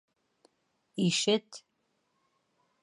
Ишет! 1.05 1.47